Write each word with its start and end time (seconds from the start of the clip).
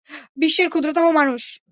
বিশ্বের 0.37 0.67
ক্ষুদ্রতম 0.69 1.05
মানুষ। 1.11 1.43